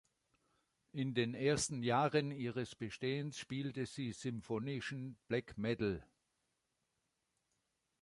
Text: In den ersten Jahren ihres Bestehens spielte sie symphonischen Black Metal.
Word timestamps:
In 0.93 1.13
den 1.13 1.35
ersten 1.35 1.83
Jahren 1.83 2.31
ihres 2.31 2.73
Bestehens 2.73 3.37
spielte 3.37 3.85
sie 3.85 4.11
symphonischen 4.13 5.19
Black 5.27 5.55
Metal. 5.59 6.03